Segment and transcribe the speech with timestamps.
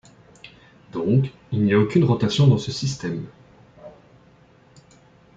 [0.93, 3.23] Donc, il n'y a aucune rotation dans ce système.